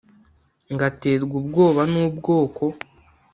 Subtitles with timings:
[0.73, 2.65] ngaterwa ubwoba n'ubwoko